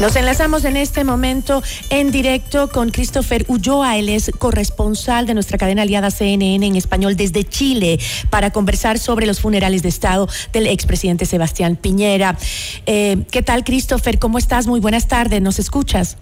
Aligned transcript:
Nos 0.00 0.14
enlazamos 0.14 0.66
en 0.66 0.76
este 0.76 1.04
momento 1.04 1.62
en 1.88 2.10
directo 2.10 2.68
con 2.68 2.90
Christopher 2.90 3.46
Ulloa, 3.48 3.96
él 3.96 4.10
es 4.10 4.30
corresponsal 4.38 5.26
de 5.26 5.32
nuestra 5.32 5.56
cadena 5.56 5.82
aliada 5.82 6.10
CNN 6.10 6.66
en 6.66 6.76
español 6.76 7.16
desde 7.16 7.44
Chile 7.44 7.98
para 8.28 8.50
conversar 8.50 8.98
sobre 8.98 9.24
los 9.24 9.40
funerales 9.40 9.82
de 9.82 9.88
Estado 9.88 10.28
del 10.52 10.66
expresidente 10.66 11.24
Sebastián 11.24 11.76
Piñera. 11.76 12.36
Eh, 12.84 13.24
¿Qué 13.30 13.42
tal, 13.42 13.64
Christopher? 13.64 14.18
¿Cómo 14.18 14.36
estás? 14.36 14.66
Muy 14.66 14.80
buenas 14.80 15.08
tardes, 15.08 15.40
¿nos 15.40 15.58
escuchas? 15.58 16.18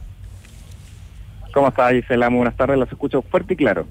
¿Cómo 1.53 1.69
estás, 1.69 1.93
Gisela? 1.93 2.31
Muy 2.31 2.39
buenas 2.39 2.57
tardes, 2.57 2.79
los 2.79 2.89
escucho 2.89 3.23
fuerte 3.23 3.55
y 3.55 3.57
claro. 3.57 3.87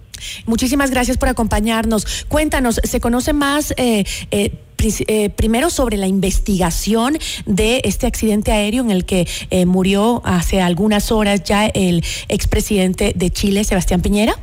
Muchísimas 0.46 0.92
gracias 0.92 1.18
por 1.18 1.28
acompañarnos. 1.28 2.26
Cuéntanos, 2.30 2.80
¿se 2.84 3.00
conoce 3.02 3.34
más 3.34 3.74
eh, 3.78 4.06
eh, 4.32 4.52
eh, 4.84 5.30
primero 5.30 5.70
sobre 5.70 5.98
la 5.98 6.08
investigación 6.08 7.18
de 7.46 7.82
este 7.86 8.06
accidente 8.06 8.52
aéreo 8.52 8.84
en 8.84 8.92
el 8.92 9.06
que 9.06 9.28
eh, 9.50 9.66
murió 9.66 10.22
hace 10.26 10.62
algunas 10.62 11.12
horas 11.12 11.44
ya 11.44 11.68
el 11.68 12.04
expresidente 12.28 13.14
de 13.16 13.30
Chile, 13.30 13.64
Sebastián 13.64 14.02
Piñera? 14.02 14.34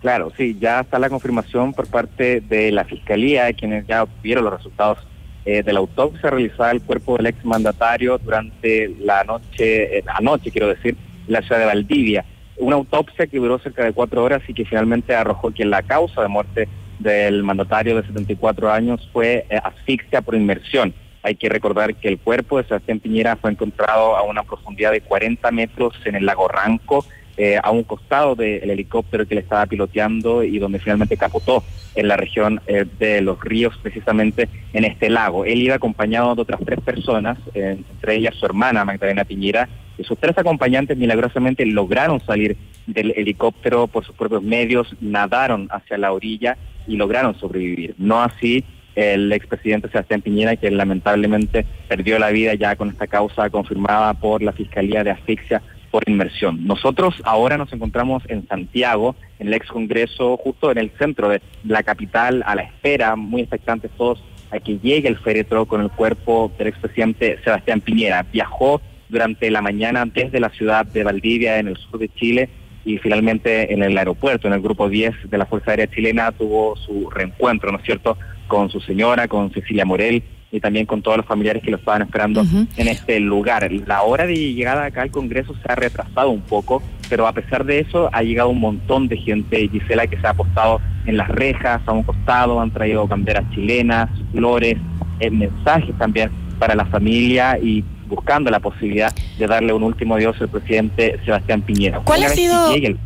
Claro, 0.00 0.32
sí, 0.36 0.56
ya 0.60 0.80
está 0.80 0.98
la 0.98 1.08
confirmación 1.08 1.72
por 1.72 1.86
parte 1.86 2.40
de 2.40 2.72
la 2.72 2.84
Fiscalía, 2.84 3.52
quienes 3.52 3.86
ya 3.86 4.04
vieron 4.20 4.44
los 4.44 4.54
resultados 4.54 4.98
eh, 5.44 5.62
de 5.62 5.72
la 5.72 5.78
autopsia 5.78 6.30
realizada 6.30 6.70
al 6.70 6.82
cuerpo 6.82 7.16
del 7.16 7.26
exmandatario 7.26 8.18
durante 8.18 8.88
la 8.98 9.22
noche, 9.22 10.02
anoche 10.08 10.50
quiero 10.50 10.68
decir, 10.68 10.96
la 11.28 11.40
ciudad 11.42 11.60
de 11.60 11.66
Valdivia. 11.66 12.24
Una 12.56 12.76
autopsia 12.76 13.28
que 13.28 13.38
duró 13.38 13.60
cerca 13.60 13.84
de 13.84 13.92
cuatro 13.92 14.24
horas 14.24 14.42
y 14.48 14.54
que 14.54 14.64
finalmente 14.64 15.14
arrojó 15.14 15.52
que 15.52 15.64
la 15.64 15.82
causa 15.82 16.20
de 16.22 16.28
muerte 16.28 16.68
del 17.02 17.42
mandatario 17.42 17.96
de 17.96 18.06
74 18.06 18.70
años 18.70 19.08
fue 19.12 19.46
eh, 19.50 19.60
asfixia 19.62 20.22
por 20.22 20.34
inmersión. 20.34 20.94
Hay 21.22 21.36
que 21.36 21.48
recordar 21.48 21.94
que 21.94 22.08
el 22.08 22.18
cuerpo 22.18 22.58
de 22.58 22.64
Sebastián 22.64 23.00
Piñera 23.00 23.36
fue 23.36 23.50
encontrado 23.50 24.16
a 24.16 24.22
una 24.22 24.42
profundidad 24.42 24.92
de 24.92 25.00
40 25.00 25.50
metros 25.50 25.94
en 26.04 26.16
el 26.16 26.26
lago 26.26 26.48
Ranco, 26.48 27.04
eh, 27.36 27.58
a 27.62 27.70
un 27.70 27.84
costado 27.84 28.34
del 28.34 28.70
helicóptero 28.70 29.26
que 29.26 29.34
le 29.34 29.40
estaba 29.40 29.64
piloteando 29.66 30.42
y 30.42 30.58
donde 30.58 30.78
finalmente 30.78 31.16
capotó 31.16 31.64
en 31.94 32.08
la 32.08 32.16
región 32.16 32.60
eh, 32.66 32.84
de 32.98 33.20
los 33.22 33.40
ríos, 33.40 33.78
precisamente 33.80 34.48
en 34.72 34.84
este 34.84 35.08
lago. 35.08 35.44
Él 35.44 35.62
iba 35.62 35.76
acompañado 35.76 36.34
de 36.34 36.42
otras 36.42 36.60
tres 36.64 36.80
personas, 36.80 37.38
entre 37.54 38.16
ellas 38.16 38.34
su 38.34 38.44
hermana 38.44 38.84
Magdalena 38.84 39.24
Piñera, 39.24 39.68
y 39.96 40.04
sus 40.04 40.18
tres 40.18 40.36
acompañantes 40.36 40.96
milagrosamente 40.96 41.64
lograron 41.66 42.20
salir 42.20 42.56
del 42.86 43.12
helicóptero 43.16 43.86
por 43.86 44.04
sus 44.04 44.14
propios 44.16 44.42
medios, 44.42 44.94
nadaron 45.00 45.68
hacia 45.70 45.98
la 45.98 46.12
orilla 46.12 46.56
y 46.86 46.96
lograron 46.96 47.38
sobrevivir. 47.38 47.94
No 47.98 48.22
así 48.22 48.64
el 48.94 49.32
expresidente 49.32 49.88
Sebastián 49.88 50.20
Piñera, 50.20 50.56
que 50.56 50.70
lamentablemente 50.70 51.64
perdió 51.88 52.18
la 52.18 52.30
vida 52.30 52.54
ya 52.54 52.76
con 52.76 52.90
esta 52.90 53.06
causa 53.06 53.48
confirmada 53.50 54.14
por 54.14 54.42
la 54.42 54.52
Fiscalía 54.52 55.02
de 55.02 55.10
Asfixia 55.10 55.62
por 55.90 56.02
inmersión. 56.06 56.66
Nosotros 56.66 57.14
ahora 57.24 57.58
nos 57.58 57.72
encontramos 57.72 58.22
en 58.28 58.46
Santiago, 58.48 59.14
en 59.38 59.48
el 59.48 59.54
ex 59.54 59.68
Congreso, 59.68 60.36
justo 60.38 60.70
en 60.70 60.78
el 60.78 60.90
centro 60.98 61.28
de 61.28 61.40
la 61.64 61.82
capital, 61.82 62.42
a 62.46 62.54
la 62.54 62.62
espera, 62.62 63.14
muy 63.14 63.42
expectantes 63.42 63.90
todos, 63.96 64.22
a 64.50 64.58
que 64.58 64.78
llegue 64.78 65.08
el 65.08 65.18
féretro 65.18 65.66
con 65.66 65.80
el 65.80 65.90
cuerpo 65.90 66.50
del 66.58 66.68
expresidente 66.68 67.38
Sebastián 67.44 67.80
Piñera. 67.80 68.26
Viajó 68.32 68.80
durante 69.08 69.50
la 69.50 69.60
mañana 69.60 70.04
desde 70.06 70.40
la 70.40 70.48
ciudad 70.50 70.86
de 70.86 71.04
Valdivia, 71.04 71.58
en 71.58 71.68
el 71.68 71.76
sur 71.76 71.98
de 71.98 72.08
Chile, 72.08 72.48
y 72.84 72.98
finalmente 72.98 73.72
en 73.72 73.82
el 73.82 73.96
aeropuerto, 73.96 74.48
en 74.48 74.54
el 74.54 74.60
grupo 74.60 74.88
10 74.88 75.30
de 75.30 75.38
la 75.38 75.46
Fuerza 75.46 75.70
Aérea 75.70 75.90
Chilena, 75.90 76.32
tuvo 76.32 76.76
su 76.76 77.08
reencuentro, 77.10 77.70
¿no 77.70 77.78
es 77.78 77.84
cierto?, 77.84 78.16
con 78.48 78.70
su 78.70 78.80
señora, 78.80 79.28
con 79.28 79.50
Cecilia 79.52 79.84
Morel 79.84 80.22
y 80.50 80.60
también 80.60 80.84
con 80.84 81.00
todos 81.00 81.16
los 81.16 81.26
familiares 81.26 81.62
que 81.62 81.70
lo 81.70 81.78
estaban 81.78 82.02
esperando 82.02 82.44
en 82.76 82.88
este 82.88 83.18
lugar. 83.18 83.70
La 83.86 84.02
hora 84.02 84.26
de 84.26 84.52
llegada 84.52 84.84
acá 84.84 85.02
al 85.02 85.10
Congreso 85.10 85.54
se 85.54 85.72
ha 85.72 85.74
retrasado 85.74 86.30
un 86.30 86.42
poco, 86.42 86.82
pero 87.08 87.26
a 87.26 87.32
pesar 87.32 87.64
de 87.64 87.78
eso 87.78 88.10
ha 88.12 88.22
llegado 88.22 88.50
un 88.50 88.60
montón 88.60 89.08
de 89.08 89.16
gente, 89.16 89.68
Gisela, 89.68 90.06
que 90.06 90.20
se 90.20 90.26
ha 90.26 90.30
apostado 90.30 90.80
en 91.06 91.16
las 91.16 91.28
rejas, 91.28 91.80
a 91.86 91.92
un 91.92 92.02
costado, 92.02 92.60
han 92.60 92.70
traído 92.70 93.06
banderas 93.06 93.50
chilenas, 93.54 94.10
flores, 94.32 94.76
eh, 95.20 95.30
mensajes 95.30 95.96
también 95.96 96.30
para 96.58 96.74
la 96.74 96.84
familia 96.84 97.58
y 97.58 97.82
buscando 98.06 98.50
la 98.50 98.60
posibilidad 98.60 99.14
de 99.38 99.46
darle 99.46 99.72
un 99.72 99.82
último 99.82 100.14
adiós 100.14 100.40
al 100.40 100.48
presidente 100.48 101.18
Sebastián 101.24 101.62
Piñera. 101.62 102.00
¿Cuál 102.00 102.24
ha 102.24 102.28
sido 102.28 102.72
el 102.74 102.98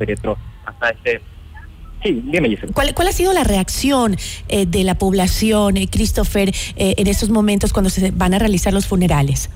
hasta 0.65 0.91
este 0.91 1.21
Sí, 2.03 2.23
dime, 2.25 2.57
¿Cuál, 2.75 2.95
¿Cuál 2.95 3.09
ha 3.09 3.13
sido 3.13 3.33
la 3.33 3.43
reacción 3.43 4.17
eh, 4.49 4.67
de 4.67 4.85
la 4.85 4.97
población, 4.97 5.77
eh, 5.77 5.89
Christopher, 5.91 6.51
eh, 6.77 6.95
en 6.99 7.07
estos 7.07 7.31
momentos 7.31 7.73
cuando 7.73 7.91
se 7.91 8.11
van 8.11 8.35
a 8.35 8.39
realizar 8.39 8.73
los 8.73 8.87
funerales? 8.87 9.51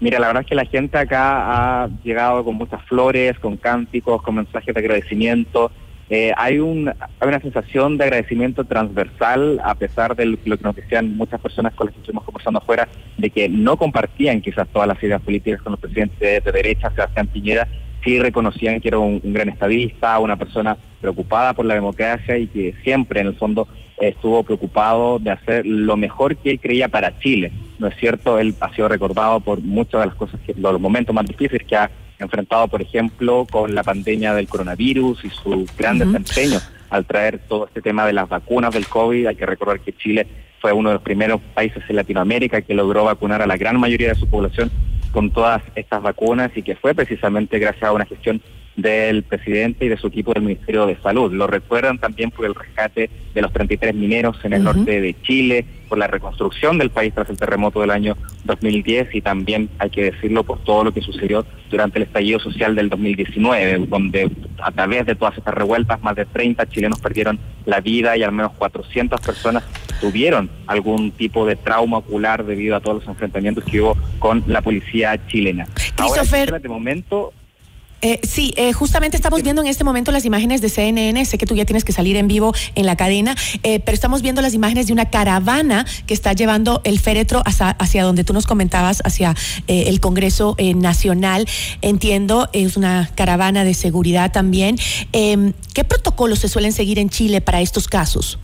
Mira, 0.00 0.18
la 0.18 0.28
verdad 0.28 0.42
es 0.42 0.48
que 0.48 0.54
la 0.54 0.64
gente 0.64 0.98
acá 0.98 1.82
ha 1.84 1.88
llegado 2.02 2.44
con 2.44 2.54
muchas 2.54 2.82
flores, 2.86 3.38
con 3.38 3.56
cánticos, 3.56 4.22
con 4.22 4.36
mensajes 4.36 4.74
de 4.74 4.80
agradecimiento. 4.80 5.70
Eh, 6.10 6.32
hay, 6.36 6.58
un, 6.58 6.88
hay 6.88 7.28
una 7.28 7.40
sensación 7.40 7.96
de 7.96 8.04
agradecimiento 8.04 8.64
transversal, 8.64 9.60
a 9.64 9.74
pesar 9.74 10.14
de 10.14 10.26
lo 10.26 10.36
que 10.36 10.64
nos 10.64 10.76
decían 10.76 11.16
muchas 11.16 11.40
personas 11.40 11.72
con 11.74 11.86
las 11.86 11.94
que 11.94 12.00
estuvimos 12.00 12.24
conversando 12.24 12.58
afuera, 12.58 12.88
de 13.16 13.30
que 13.30 13.48
no 13.48 13.76
compartían 13.76 14.40
quizás 14.42 14.68
todas 14.68 14.88
las 14.88 15.02
ideas 15.02 15.22
políticas 15.22 15.62
con 15.62 15.72
los 15.72 15.80
presidentes 15.80 16.44
de 16.44 16.52
derecha, 16.52 16.90
Sebastián 16.90 17.28
Piñera, 17.28 17.68
sí 18.04 18.18
reconocían 18.18 18.80
que 18.80 18.88
era 18.88 18.98
un, 18.98 19.20
gran 19.24 19.48
estadista, 19.48 20.18
una 20.18 20.36
persona 20.36 20.76
preocupada 21.00 21.54
por 21.54 21.64
la 21.64 21.74
democracia 21.74 22.36
y 22.36 22.46
que 22.46 22.74
siempre 22.82 23.20
en 23.20 23.28
el 23.28 23.34
fondo 23.36 23.68
estuvo 23.98 24.42
preocupado 24.42 25.18
de 25.18 25.30
hacer 25.30 25.64
lo 25.64 25.96
mejor 25.96 26.36
que 26.36 26.50
él 26.50 26.60
creía 26.60 26.88
para 26.88 27.18
Chile. 27.20 27.52
¿No 27.78 27.86
es 27.86 27.96
cierto? 27.96 28.38
Él 28.38 28.54
ha 28.60 28.72
sido 28.74 28.88
recordado 28.88 29.40
por 29.40 29.60
muchas 29.60 30.00
de 30.00 30.06
las 30.06 30.14
cosas, 30.16 30.40
que, 30.46 30.54
los 30.54 30.80
momentos 30.80 31.14
más 31.14 31.26
difíciles 31.26 31.66
que 31.66 31.76
ha 31.76 31.90
enfrentado, 32.22 32.68
por 32.68 32.82
ejemplo, 32.82 33.46
con 33.50 33.74
la 33.74 33.82
pandemia 33.82 34.34
del 34.34 34.48
coronavirus 34.48 35.24
y 35.24 35.30
su 35.30 35.66
gran 35.76 35.98
desempeño 35.98 36.60
al 36.90 37.06
traer 37.06 37.38
todo 37.48 37.66
este 37.66 37.80
tema 37.80 38.06
de 38.06 38.12
las 38.12 38.28
vacunas 38.28 38.72
del 38.72 38.86
COVID. 38.86 39.26
Hay 39.26 39.36
que 39.36 39.46
recordar 39.46 39.80
que 39.80 39.92
Chile 39.92 40.26
fue 40.60 40.72
uno 40.72 40.90
de 40.90 40.94
los 40.94 41.02
primeros 41.02 41.40
países 41.54 41.82
en 41.88 41.96
Latinoamérica 41.96 42.62
que 42.62 42.74
logró 42.74 43.04
vacunar 43.04 43.42
a 43.42 43.46
la 43.46 43.56
gran 43.56 43.80
mayoría 43.80 44.10
de 44.10 44.14
su 44.14 44.28
población 44.28 44.70
con 45.10 45.30
todas 45.30 45.62
estas 45.74 46.02
vacunas 46.02 46.50
y 46.56 46.62
que 46.62 46.76
fue 46.76 46.94
precisamente 46.94 47.58
gracias 47.58 47.84
a 47.84 47.92
una 47.92 48.06
gestión 48.06 48.40
del 48.76 49.22
presidente 49.22 49.84
y 49.84 49.88
de 49.88 49.96
su 49.96 50.06
equipo 50.06 50.32
del 50.32 50.42
Ministerio 50.42 50.86
de 50.86 50.96
Salud. 50.96 51.32
Lo 51.32 51.46
recuerdan 51.46 51.98
también 51.98 52.30
por 52.30 52.46
el 52.46 52.54
rescate 52.54 53.10
de 53.34 53.42
los 53.42 53.52
33 53.52 53.94
mineros 53.94 54.36
en 54.44 54.54
el 54.54 54.64
norte 54.64 55.00
de 55.00 55.14
Chile, 55.22 55.64
por 55.88 55.98
la 55.98 56.06
reconstrucción 56.06 56.78
del 56.78 56.88
país 56.88 57.12
tras 57.14 57.28
el 57.28 57.36
terremoto 57.36 57.80
del 57.82 57.90
año 57.90 58.16
2010 58.44 59.14
y 59.14 59.20
también, 59.20 59.68
hay 59.78 59.90
que 59.90 60.04
decirlo, 60.04 60.42
por 60.42 60.58
todo 60.64 60.84
lo 60.84 60.92
que 60.92 61.02
sucedió 61.02 61.44
durante 61.70 61.98
el 61.98 62.04
estallido 62.04 62.40
social 62.40 62.74
del 62.74 62.88
2019, 62.88 63.86
donde 63.88 64.30
a 64.62 64.70
través 64.72 65.04
de 65.04 65.14
todas 65.14 65.36
estas 65.36 65.52
revueltas 65.52 66.02
más 66.02 66.16
de 66.16 66.24
30 66.24 66.66
chilenos 66.66 66.98
perdieron 66.98 67.38
la 67.66 67.80
vida 67.80 68.16
y 68.16 68.22
al 68.22 68.32
menos 68.32 68.52
400 68.52 69.20
personas 69.20 69.64
tuvieron 70.00 70.50
algún 70.66 71.10
tipo 71.12 71.44
de 71.44 71.56
trauma 71.56 71.98
ocular 71.98 72.44
debido 72.44 72.74
a 72.76 72.80
todos 72.80 73.00
los 73.00 73.08
enfrentamientos 73.08 73.64
que 73.64 73.80
hubo 73.80 73.96
con 74.18 74.42
la 74.46 74.62
policía 74.62 75.26
chilena. 75.26 75.66
Ahora, 75.98 76.22
este 76.22 76.68
momento 76.68 77.32
eh, 78.02 78.20
sí, 78.24 78.52
eh, 78.56 78.72
justamente 78.72 79.16
estamos 79.16 79.42
viendo 79.42 79.62
en 79.62 79.68
este 79.68 79.84
momento 79.84 80.10
las 80.10 80.24
imágenes 80.24 80.60
de 80.60 80.68
CNN. 80.68 81.24
Sé 81.24 81.38
que 81.38 81.46
tú 81.46 81.54
ya 81.54 81.64
tienes 81.64 81.84
que 81.84 81.92
salir 81.92 82.16
en 82.16 82.26
vivo 82.26 82.52
en 82.74 82.84
la 82.84 82.96
cadena, 82.96 83.36
eh, 83.62 83.78
pero 83.78 83.94
estamos 83.94 84.22
viendo 84.22 84.42
las 84.42 84.54
imágenes 84.54 84.88
de 84.88 84.92
una 84.92 85.08
caravana 85.08 85.86
que 86.06 86.12
está 86.12 86.32
llevando 86.32 86.80
el 86.84 86.98
féretro 86.98 87.42
hacia, 87.44 87.70
hacia 87.70 88.02
donde 88.02 88.24
tú 88.24 88.32
nos 88.32 88.46
comentabas, 88.46 89.02
hacia 89.04 89.36
el 89.68 90.00
Congreso 90.00 90.56
Nacional. 90.74 91.46
Entiendo, 91.80 92.48
es 92.52 92.76
una 92.76 93.08
caravana 93.14 93.64
de 93.64 93.74
seguridad 93.74 94.32
también. 94.32 94.76
Em, 95.12 95.52
¿Qué 95.72 95.84
protocolos 95.84 96.40
se 96.40 96.48
suelen 96.48 96.72
seguir 96.72 96.98
en 96.98 97.08
Chile 97.08 97.40
para 97.40 97.60
estos 97.60 97.86
casos? 97.86 98.38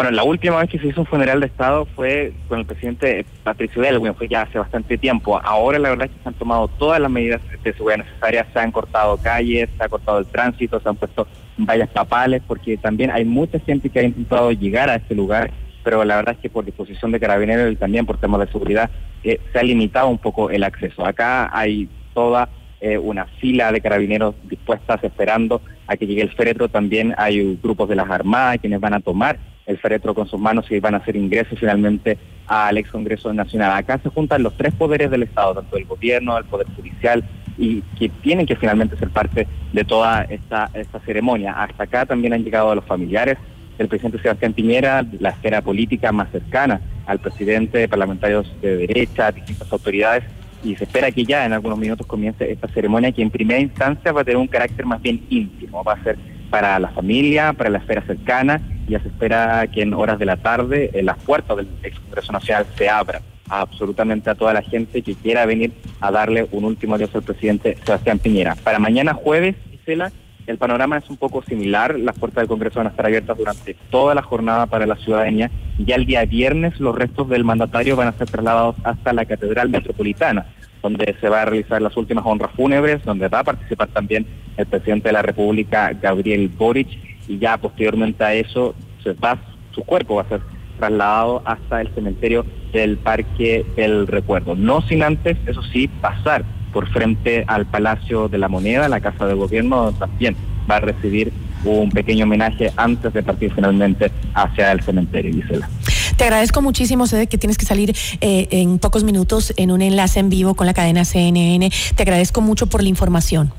Bueno, 0.00 0.12
la 0.12 0.24
última 0.24 0.56
vez 0.56 0.70
que 0.70 0.78
se 0.78 0.86
hizo 0.86 1.02
un 1.02 1.06
funeral 1.06 1.40
de 1.40 1.46
Estado 1.46 1.84
fue 1.84 2.32
con 2.48 2.58
el 2.58 2.64
presidente 2.64 3.26
Patricio 3.44 3.84
Elwin, 3.84 4.14
fue 4.14 4.28
ya 4.28 4.40
hace 4.40 4.58
bastante 4.58 4.96
tiempo. 4.96 5.38
Ahora 5.44 5.78
la 5.78 5.90
verdad 5.90 6.06
es 6.06 6.12
que 6.12 6.22
se 6.22 6.28
han 6.30 6.34
tomado 6.36 6.68
todas 6.68 6.98
las 6.98 7.10
medidas 7.10 7.42
de 7.62 7.72
seguridad 7.74 7.98
necesarias, 7.98 8.46
se 8.50 8.60
han 8.60 8.72
cortado 8.72 9.18
calles, 9.18 9.68
se 9.76 9.84
ha 9.84 9.90
cortado 9.90 10.20
el 10.20 10.24
tránsito, 10.24 10.80
se 10.80 10.88
han 10.88 10.96
puesto 10.96 11.26
vallas 11.58 11.90
papales, 11.90 12.40
porque 12.46 12.78
también 12.78 13.10
hay 13.10 13.26
mucha 13.26 13.58
gente 13.58 13.90
que 13.90 13.98
ha 13.98 14.04
intentado 14.04 14.50
llegar 14.52 14.88
a 14.88 14.94
este 14.94 15.14
lugar, 15.14 15.50
pero 15.84 16.02
la 16.02 16.16
verdad 16.16 16.34
es 16.34 16.40
que 16.40 16.48
por 16.48 16.64
disposición 16.64 17.12
de 17.12 17.20
carabineros 17.20 17.70
y 17.70 17.76
también 17.76 18.06
por 18.06 18.16
temas 18.16 18.40
de 18.40 18.50
seguridad 18.50 18.88
eh, 19.22 19.38
se 19.52 19.58
ha 19.58 19.62
limitado 19.62 20.08
un 20.08 20.16
poco 20.16 20.48
el 20.48 20.64
acceso. 20.64 21.04
Acá 21.04 21.50
hay 21.52 21.90
toda 22.14 22.48
eh, 22.80 22.96
una 22.96 23.26
fila 23.26 23.70
de 23.70 23.82
carabineros 23.82 24.34
dispuestas 24.44 25.04
esperando 25.04 25.60
a 25.86 25.98
que 25.98 26.06
llegue 26.06 26.22
el 26.22 26.30
féretro, 26.30 26.70
también 26.70 27.14
hay 27.18 27.58
grupos 27.62 27.86
de 27.90 27.96
las 27.96 28.08
armadas 28.08 28.56
quienes 28.62 28.80
van 28.80 28.94
a 28.94 29.00
tomar 29.00 29.49
el 29.66 29.78
féretro 29.78 30.14
con 30.14 30.26
sus 30.26 30.40
manos 30.40 30.70
y 30.70 30.80
van 30.80 30.94
a 30.94 30.98
hacer 30.98 31.16
ingresos 31.16 31.58
finalmente 31.58 32.18
al 32.46 32.78
ex 32.78 32.90
Congreso 32.90 33.32
Nacional. 33.32 33.72
Acá 33.72 33.98
se 34.02 34.08
juntan 34.08 34.42
los 34.42 34.56
tres 34.56 34.74
poderes 34.74 35.10
del 35.10 35.22
Estado, 35.22 35.54
tanto 35.54 35.76
el 35.76 35.84
gobierno, 35.84 36.36
el 36.36 36.44
poder 36.44 36.66
judicial, 36.74 37.24
y 37.56 37.82
que 37.98 38.08
tienen 38.08 38.46
que 38.46 38.56
finalmente 38.56 38.96
ser 38.96 39.10
parte 39.10 39.46
de 39.72 39.84
toda 39.84 40.22
esta, 40.24 40.70
ceremonia. 41.04 41.52
Hasta 41.52 41.84
acá 41.84 42.06
también 42.06 42.32
han 42.32 42.42
llegado 42.42 42.74
los 42.74 42.84
familiares 42.84 43.38
del 43.78 43.88
presidente 43.88 44.20
Sebastián 44.20 44.52
Piñera, 44.52 45.04
la 45.20 45.30
esfera 45.30 45.62
política 45.62 46.10
más 46.10 46.30
cercana 46.30 46.80
al 47.06 47.18
presidente, 47.18 47.88
parlamentarios 47.88 48.50
de 48.60 48.78
derecha, 48.78 49.30
distintas 49.30 49.70
autoridades, 49.72 50.24
y 50.62 50.76
se 50.76 50.84
espera 50.84 51.10
que 51.10 51.24
ya 51.24 51.46
en 51.46 51.52
algunos 51.52 51.78
minutos 51.78 52.06
comience 52.06 52.50
esta 52.50 52.68
ceremonia 52.68 53.12
que 53.12 53.22
en 53.22 53.30
primera 53.30 53.60
instancia 53.60 54.12
va 54.12 54.20
a 54.20 54.24
tener 54.24 54.36
un 54.36 54.48
carácter 54.48 54.84
más 54.84 55.00
bien 55.00 55.24
íntimo, 55.30 55.82
va 55.82 55.94
a 55.94 56.02
ser 56.02 56.18
para 56.50 56.78
la 56.78 56.88
familia, 56.88 57.52
para 57.52 57.70
la 57.70 57.78
esfera 57.78 58.02
cercana, 58.02 58.60
ya 58.90 59.00
se 59.00 59.08
espera 59.08 59.66
que 59.68 59.82
en 59.82 59.94
horas 59.94 60.18
de 60.18 60.26
la 60.26 60.36
tarde 60.36 60.90
las 61.02 61.18
puertas 61.18 61.56
del 61.56 61.68
ex 61.82 61.98
Congreso 62.00 62.32
Nacional 62.32 62.66
se 62.76 62.88
abran 62.88 63.22
absolutamente 63.48 64.30
a 64.30 64.34
toda 64.34 64.54
la 64.54 64.62
gente 64.62 65.02
que 65.02 65.14
quiera 65.14 65.44
venir 65.46 65.72
a 66.00 66.10
darle 66.10 66.48
un 66.52 66.64
último 66.64 66.94
adiós 66.94 67.14
al 67.14 67.22
presidente 67.22 67.76
Sebastián 67.84 68.18
Piñera. 68.18 68.54
Para 68.56 68.78
mañana 68.78 69.12
jueves, 69.12 69.56
Gisela, 69.70 70.12
el 70.46 70.58
panorama 70.58 70.98
es 70.98 71.08
un 71.10 71.16
poco 71.16 71.42
similar. 71.42 71.98
Las 71.98 72.18
puertas 72.18 72.42
del 72.42 72.48
Congreso 72.48 72.78
van 72.78 72.86
a 72.86 72.90
estar 72.90 73.06
abiertas 73.06 73.36
durante 73.36 73.74
toda 73.90 74.14
la 74.14 74.22
jornada 74.22 74.66
para 74.66 74.86
la 74.86 74.96
ciudadanía. 74.96 75.50
Ya 75.78 75.96
el 75.96 76.06
día 76.06 76.24
viernes 76.24 76.80
los 76.80 76.94
restos 76.94 77.28
del 77.28 77.44
mandatario 77.44 77.96
van 77.96 78.08
a 78.08 78.12
ser 78.12 78.30
trasladados 78.30 78.76
hasta 78.84 79.12
la 79.12 79.24
Catedral 79.24 79.68
Metropolitana, 79.68 80.46
donde 80.82 81.14
se 81.20 81.28
va 81.28 81.42
a 81.42 81.44
realizar 81.44 81.82
las 81.82 81.96
últimas 81.96 82.24
honras 82.26 82.52
fúnebres, 82.56 83.04
donde 83.04 83.28
va 83.28 83.40
a 83.40 83.44
participar 83.44 83.88
también 83.88 84.26
el 84.56 84.66
presidente 84.66 85.08
de 85.08 85.12
la 85.12 85.22
República, 85.22 85.92
Gabriel 86.00 86.48
Boric, 86.48 87.09
y 87.30 87.38
ya 87.38 87.56
posteriormente 87.56 88.24
a 88.24 88.34
eso 88.34 88.74
se 89.04 89.12
va, 89.12 89.38
su 89.72 89.82
cuerpo 89.82 90.16
va 90.16 90.22
a 90.22 90.28
ser 90.28 90.40
trasladado 90.78 91.42
hasta 91.44 91.80
el 91.80 91.94
cementerio 91.94 92.44
del 92.72 92.98
Parque 92.98 93.64
del 93.76 94.08
Recuerdo. 94.08 94.56
No 94.56 94.82
sin 94.82 95.04
antes, 95.04 95.36
eso 95.46 95.62
sí, 95.62 95.86
pasar 96.00 96.44
por 96.72 96.88
frente 96.88 97.44
al 97.46 97.66
Palacio 97.66 98.28
de 98.28 98.38
la 98.38 98.48
Moneda, 98.48 98.88
la 98.88 99.00
Casa 99.00 99.26
de 99.26 99.34
Gobierno, 99.34 99.92
también 99.92 100.36
va 100.68 100.76
a 100.76 100.80
recibir 100.80 101.32
un 101.64 101.90
pequeño 101.90 102.24
homenaje 102.24 102.72
antes 102.76 103.12
de 103.12 103.22
partir 103.22 103.52
finalmente 103.54 104.10
hacia 104.34 104.72
el 104.72 104.82
cementerio, 104.82 105.32
Gisela. 105.32 105.68
Te 106.16 106.24
agradezco 106.24 106.62
muchísimo, 106.62 107.06
sé 107.06 107.28
que 107.28 107.38
tienes 107.38 107.58
que 107.58 107.64
salir 107.64 107.94
eh, 108.20 108.48
en 108.50 108.78
pocos 108.78 109.04
minutos 109.04 109.54
en 109.56 109.70
un 109.70 109.82
enlace 109.82 110.18
en 110.18 110.30
vivo 110.30 110.54
con 110.54 110.66
la 110.66 110.74
cadena 110.74 111.04
CNN. 111.04 111.70
Te 111.94 112.02
agradezco 112.02 112.40
mucho 112.40 112.66
por 112.66 112.82
la 112.82 112.88
información. 112.88 113.52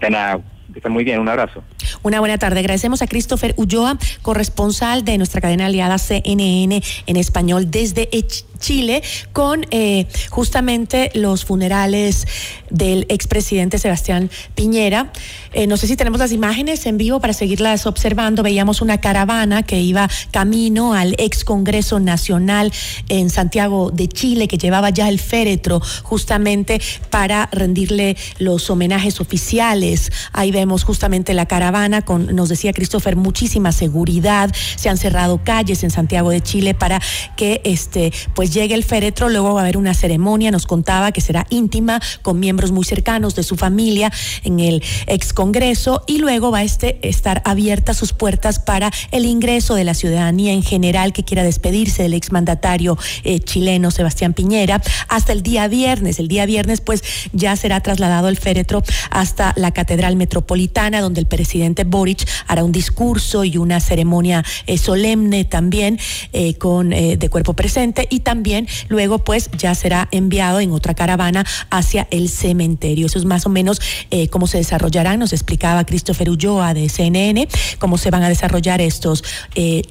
De 0.00 0.10
nada, 0.10 0.40
que 0.80 0.88
muy 0.88 1.04
bien, 1.04 1.20
un 1.20 1.28
abrazo. 1.28 1.62
Una 2.02 2.20
buena 2.20 2.38
tarde. 2.38 2.60
Agradecemos 2.60 3.02
a 3.02 3.06
Christopher 3.06 3.54
Ulloa, 3.56 3.98
corresponsal 4.22 5.04
de 5.04 5.18
nuestra 5.18 5.40
cadena 5.40 5.66
aliada 5.66 5.98
CNN 5.98 6.82
en 7.06 7.16
español 7.16 7.70
desde 7.70 8.08
Chile 8.58 9.02
con 9.32 9.66
eh, 9.70 10.06
justamente 10.30 11.10
los 11.14 11.44
funerales 11.44 12.26
del 12.70 13.06
expresidente 13.08 13.78
Sebastián 13.78 14.30
Piñera. 14.54 15.12
Eh, 15.52 15.66
no 15.66 15.76
sé 15.76 15.86
si 15.86 15.96
tenemos 15.96 16.20
las 16.20 16.32
imágenes 16.32 16.86
en 16.86 16.98
vivo 16.98 17.20
para 17.20 17.32
seguirlas 17.32 17.86
observando. 17.86 18.42
Veíamos 18.42 18.82
una 18.82 18.98
caravana 18.98 19.62
que 19.62 19.80
iba 19.80 20.08
camino 20.30 20.94
al 20.94 21.14
ex 21.18 21.44
Congreso 21.44 22.00
Nacional 22.00 22.72
en 23.08 23.30
Santiago 23.30 23.90
de 23.90 24.08
Chile, 24.08 24.48
que 24.48 24.58
llevaba 24.58 24.90
ya 24.90 25.08
el 25.08 25.18
féretro 25.18 25.80
justamente 26.02 26.80
para 27.10 27.48
rendirle 27.52 28.16
los 28.38 28.68
homenajes 28.70 29.20
oficiales. 29.20 30.12
Ahí 30.32 30.50
vemos 30.50 30.84
justamente 30.84 31.34
la 31.34 31.46
caravana 31.46 32.02
con, 32.02 32.34
nos 32.34 32.48
decía 32.48 32.72
Christopher, 32.72 33.16
muchísima 33.16 33.72
seguridad. 33.72 34.54
Se 34.76 34.88
han 34.88 34.98
cerrado 34.98 35.40
calles 35.42 35.82
en 35.84 35.90
Santiago 35.90 36.30
de 36.30 36.40
Chile 36.40 36.74
para 36.74 37.00
que 37.36 37.60
este, 37.64 38.12
pues 38.34 38.45
pues 38.46 38.54
llegue 38.54 38.76
el 38.76 38.84
féretro, 38.84 39.28
luego 39.28 39.54
va 39.54 39.62
a 39.62 39.64
haber 39.64 39.76
una 39.76 39.92
ceremonia, 39.92 40.52
nos 40.52 40.66
contaba 40.66 41.10
que 41.10 41.20
será 41.20 41.48
íntima 41.50 42.00
con 42.22 42.38
miembros 42.38 42.70
muy 42.70 42.84
cercanos 42.84 43.34
de 43.34 43.42
su 43.42 43.56
familia 43.56 44.12
en 44.44 44.60
el 44.60 44.84
ex 45.08 45.32
Congreso 45.32 46.04
y 46.06 46.18
luego 46.18 46.52
va 46.52 46.58
a 46.58 46.62
este, 46.62 47.00
estar 47.02 47.42
abierta 47.44 47.92
sus 47.92 48.12
puertas 48.12 48.60
para 48.60 48.92
el 49.10 49.24
ingreso 49.24 49.74
de 49.74 49.82
la 49.82 49.94
ciudadanía 49.94 50.52
en 50.52 50.62
general 50.62 51.12
que 51.12 51.24
quiera 51.24 51.42
despedirse 51.42 52.04
del 52.04 52.14
exmandatario 52.14 52.96
eh, 53.24 53.40
chileno 53.40 53.90
Sebastián 53.90 54.32
Piñera 54.32 54.80
hasta 55.08 55.32
el 55.32 55.42
día 55.42 55.66
viernes. 55.66 56.20
El 56.20 56.28
día 56.28 56.46
viernes 56.46 56.80
pues 56.80 57.02
ya 57.32 57.56
será 57.56 57.80
trasladado 57.80 58.28
el 58.28 58.36
féretro 58.36 58.84
hasta 59.10 59.54
la 59.56 59.72
Catedral 59.72 60.14
Metropolitana 60.14 61.00
donde 61.00 61.18
el 61.18 61.26
presidente 61.26 61.82
Boric 61.82 62.24
hará 62.46 62.62
un 62.62 62.70
discurso 62.70 63.42
y 63.42 63.56
una 63.56 63.80
ceremonia 63.80 64.44
eh, 64.68 64.78
solemne 64.78 65.44
también 65.44 65.98
eh, 66.32 66.54
con 66.54 66.90
de 66.90 67.28
cuerpo 67.28 67.54
presente 67.54 68.06
y 68.08 68.20
también 68.20 68.35
también 68.36 68.68
luego 68.88 69.18
pues 69.18 69.48
ya 69.56 69.74
será 69.74 70.08
enviado 70.10 70.60
en 70.60 70.70
otra 70.70 70.92
caravana 70.92 71.46
hacia 71.70 72.06
el 72.10 72.28
cementerio. 72.28 73.06
Eso 73.06 73.18
es 73.18 73.24
más 73.24 73.46
o 73.46 73.48
menos 73.48 73.80
eh, 74.10 74.28
cómo 74.28 74.46
se 74.46 74.58
desarrollarán, 74.58 75.18
nos 75.18 75.32
explicaba 75.32 75.86
Christopher 75.86 76.28
Ulloa 76.28 76.74
de 76.74 76.90
CNN, 76.90 77.48
cómo 77.78 77.96
se 77.96 78.10
van 78.10 78.22
a 78.22 78.28
desarrollar 78.28 78.80
estos... 78.82 79.24
Eh, 79.54 79.82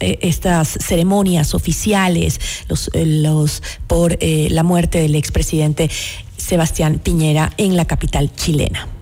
eh, 0.00 0.18
estas 0.22 0.76
ceremonias 0.84 1.54
oficiales 1.54 2.40
los, 2.68 2.90
los 2.94 3.62
por 3.86 4.18
la 4.20 4.64
muerte 4.64 4.98
del 4.98 5.14
expresidente 5.14 5.88
Sebastián 6.36 6.98
Piñera 6.98 7.52
en 7.58 7.76
la 7.76 7.84
capital 7.84 8.34
chilena. 8.34 8.93